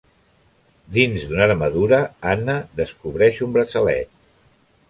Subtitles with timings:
[0.95, 2.01] Dins d'una armadura,
[2.31, 4.15] Anna descobreix un braçalet.